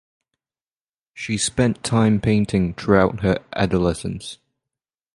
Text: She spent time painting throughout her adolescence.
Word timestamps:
She 1.13 1.37
spent 1.37 1.83
time 1.83 2.21
painting 2.21 2.73
throughout 2.73 3.19
her 3.19 3.37
adolescence. 3.53 4.39